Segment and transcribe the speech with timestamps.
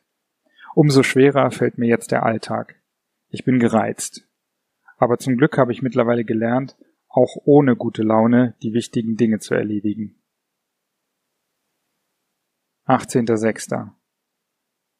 [0.73, 2.81] Umso schwerer fällt mir jetzt der Alltag.
[3.29, 4.27] Ich bin gereizt.
[4.97, 6.75] Aber zum Glück habe ich mittlerweile gelernt,
[7.07, 10.15] auch ohne gute Laune die wichtigen Dinge zu erledigen.
[12.87, 13.91] 18.06.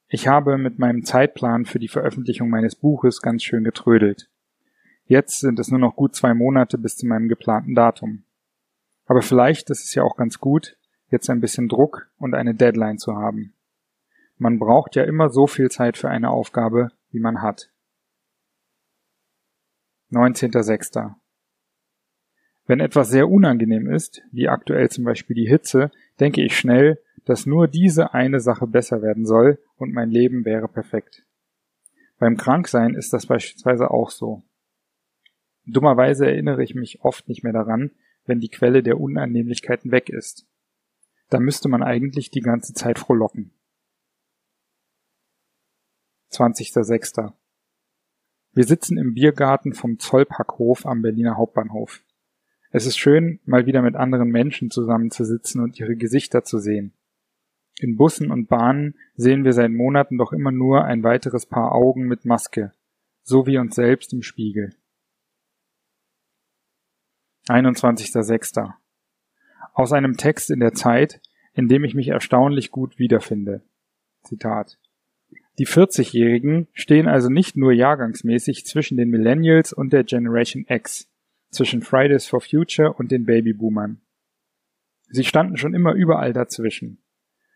[0.08, 4.30] Ich habe mit meinem Zeitplan für die Veröffentlichung meines Buches ganz schön getrödelt.
[5.06, 8.24] Jetzt sind es nur noch gut zwei Monate bis zu meinem geplanten Datum.
[9.06, 10.78] Aber vielleicht ist es ja auch ganz gut,
[11.16, 13.54] jetzt ein bisschen Druck und eine Deadline zu haben.
[14.38, 17.72] Man braucht ja immer so viel Zeit für eine Aufgabe, wie man hat.
[20.12, 21.16] 19.06.
[22.68, 27.46] Wenn etwas sehr unangenehm ist, wie aktuell zum Beispiel die Hitze, denke ich schnell, dass
[27.46, 31.26] nur diese eine Sache besser werden soll und mein Leben wäre perfekt.
[32.18, 34.44] Beim Kranksein ist das beispielsweise auch so.
[35.66, 37.92] Dummerweise erinnere ich mich oft nicht mehr daran,
[38.26, 40.46] wenn die Quelle der Unannehmlichkeiten weg ist.
[41.30, 43.52] Da müsste man eigentlich die ganze Zeit frohlocken.
[46.32, 47.34] 20.06.
[48.54, 52.02] Wir sitzen im Biergarten vom Zollpackhof am Berliner Hauptbahnhof.
[52.72, 56.94] Es ist schön, mal wieder mit anderen Menschen zusammenzusitzen und ihre Gesichter zu sehen.
[57.80, 62.08] In Bussen und Bahnen sehen wir seit Monaten doch immer nur ein weiteres Paar Augen
[62.08, 62.74] mit Maske,
[63.24, 64.74] so wie uns selbst im Spiegel.
[67.48, 68.74] 21.06.
[69.76, 71.22] Aus einem Text in der Zeit,
[71.54, 73.62] in dem ich mich erstaunlich gut wiederfinde.
[74.24, 74.80] Zitat.
[75.60, 81.10] Die 40-Jährigen stehen also nicht nur jahrgangsmäßig zwischen den Millennials und der Generation X,
[81.50, 84.00] zwischen Fridays for Future und den Babyboomern.
[85.10, 87.00] Sie standen schon immer überall dazwischen.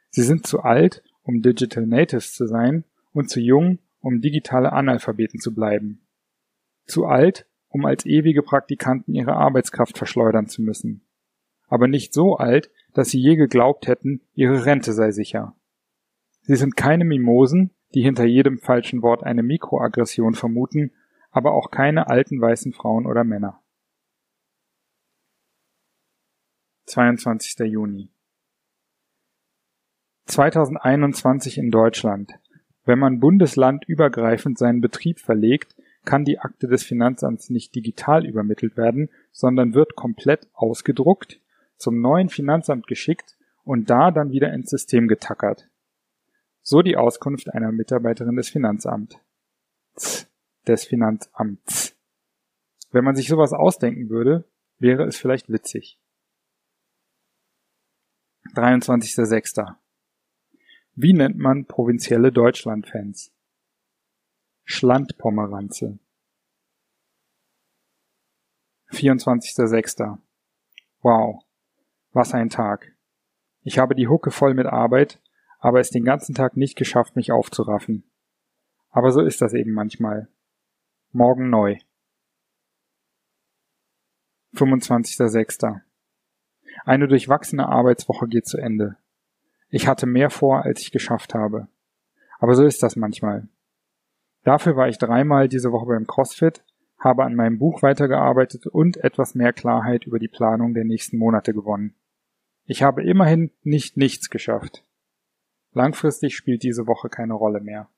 [0.10, 5.40] Sie sind zu alt, um Digital Natives zu sein, und zu jung, um digitale Analphabeten
[5.40, 6.02] zu bleiben.
[6.86, 11.02] Zu alt, um als ewige Praktikanten ihre Arbeitskraft verschleudern zu müssen.
[11.70, 15.56] Aber nicht so alt, dass sie je geglaubt hätten, ihre Rente sei sicher.
[16.42, 20.92] Sie sind keine Mimosen, die hinter jedem falschen Wort eine Mikroaggression vermuten,
[21.32, 23.62] aber auch keine alten weißen Frauen oder Männer.
[26.86, 27.60] 22.
[27.72, 28.10] Juni
[30.26, 32.34] 2021 in Deutschland.
[32.86, 35.76] Wenn man bundeslandübergreifend seinen Betrieb verlegt,
[36.06, 41.40] kann die Akte des Finanzamts nicht digital übermittelt werden, sondern wird komplett ausgedruckt,
[41.80, 45.70] zum neuen Finanzamt geschickt und da dann wieder ins System getackert.
[46.62, 49.18] So die Auskunft einer Mitarbeiterin des Finanzamts.
[50.68, 51.96] Des Finanzamts.
[52.92, 54.44] Wenn man sich sowas ausdenken würde,
[54.78, 56.00] wäre es vielleicht witzig.
[58.56, 59.76] 23.06.
[60.96, 63.32] Wie nennt man provinzielle Deutschlandfans?
[64.66, 66.00] Schlandpomeranze.
[68.92, 70.18] 24.06.
[71.02, 71.44] Wow,
[72.12, 72.96] was ein Tag.
[73.64, 75.20] Ich habe die Hucke voll mit Arbeit
[75.60, 78.10] aber es den ganzen Tag nicht geschafft, mich aufzuraffen.
[78.90, 80.30] Aber so ist das eben manchmal.
[81.12, 81.78] Morgen neu.
[84.56, 85.82] 25.06.
[86.86, 88.98] Eine durchwachsene Arbeitswoche geht zu Ende.
[89.70, 91.68] Ich hatte mehr vor, als ich geschafft habe.
[92.40, 93.48] Aber so ist das manchmal.
[94.44, 96.64] Dafür war ich dreimal diese Woche beim CrossFit,
[97.00, 101.54] habe an meinem Buch weitergearbeitet und etwas mehr Klarheit über die Planung der nächsten Monate
[101.54, 101.96] gewonnen.
[102.66, 104.86] Ich habe immerhin nicht nichts geschafft.
[105.72, 107.90] Langfristig spielt diese Woche keine Rolle mehr.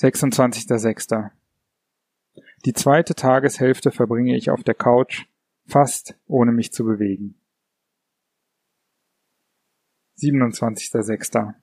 [0.00, 1.30] 26.06.
[2.64, 5.26] Die zweite Tageshälfte verbringe ich auf der Couch,
[5.66, 7.40] fast ohne mich zu bewegen.
[10.18, 11.54] 27.06.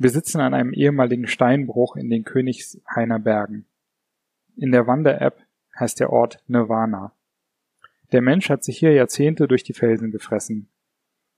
[0.00, 3.66] Wir sitzen an einem ehemaligen Steinbruch in den Königshainer Bergen.
[4.56, 5.44] In der Wander-App
[5.76, 7.16] heißt der Ort Nirvana.
[8.12, 10.68] Der Mensch hat sich hier Jahrzehnte durch die Felsen gefressen.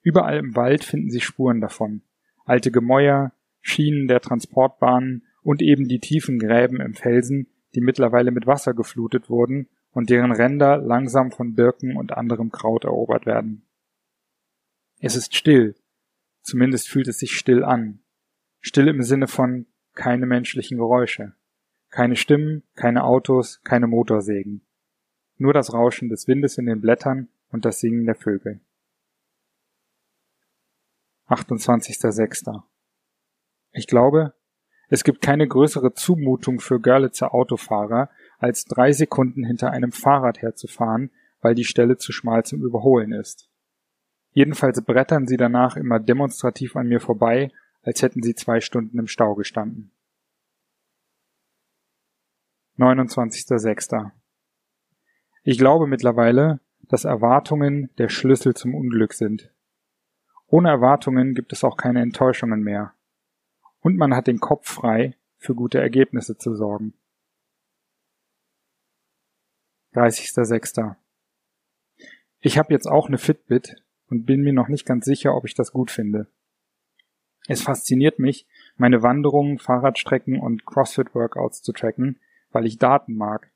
[0.02, 2.02] Überall im Wald finden Sie Spuren davon.
[2.44, 8.46] Alte Gemäuer, Schienen der Transportbahnen und eben die tiefen Gräben im Felsen, die mittlerweile mit
[8.46, 13.62] Wasser geflutet wurden und deren Ränder langsam von Birken und anderem Kraut erobert werden.
[14.98, 15.76] Es ist still,
[16.42, 18.00] zumindest fühlt es sich still an.
[18.60, 21.34] Still im Sinne von keine menschlichen Geräusche.
[21.90, 24.62] Keine Stimmen, keine Autos, keine Motorsägen.
[25.36, 28.60] Nur das Rauschen des Windes in den Blättern und das Singen der Vögel.
[31.28, 32.62] 28.06.
[33.72, 34.34] Ich glaube,
[34.88, 41.10] es gibt keine größere Zumutung für Görlitzer Autofahrer, als drei Sekunden hinter einem Fahrrad herzufahren,
[41.40, 43.48] weil die Stelle zu schmal zum Überholen ist.
[44.32, 47.50] Jedenfalls brettern sie danach immer demonstrativ an mir vorbei,
[47.82, 49.92] als hätten sie zwei Stunden im Stau gestanden.
[52.78, 54.10] 29.06.
[55.42, 59.52] Ich glaube mittlerweile, dass Erwartungen der Schlüssel zum Unglück sind.
[60.46, 62.94] Ohne Erwartungen gibt es auch keine Enttäuschungen mehr.
[63.80, 66.94] Und man hat den Kopf frei, für gute Ergebnisse zu sorgen.
[69.94, 70.96] 30.06.
[72.40, 73.76] Ich habe jetzt auch eine Fitbit
[74.08, 76.26] und bin mir noch nicht ganz sicher, ob ich das gut finde.
[77.48, 78.46] Es fasziniert mich,
[78.76, 82.18] meine Wanderungen, Fahrradstrecken und CrossFit-Workouts zu tracken,
[82.52, 83.50] weil ich Daten mag.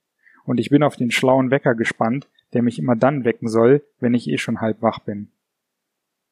[0.45, 4.15] Und ich bin auf den schlauen Wecker gespannt, der mich immer dann wecken soll, wenn
[4.15, 5.31] ich eh schon halb wach bin.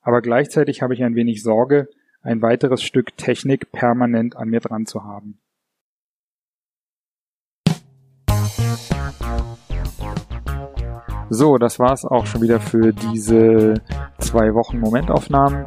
[0.02, 1.88] Aber gleichzeitig habe ich ein wenig Sorge,
[2.22, 5.38] ein weiteres Stück Technik permanent an mir dran zu haben.
[11.30, 13.74] So, das war's auch schon wieder für diese
[14.18, 15.66] zwei Wochen Momentaufnahmen.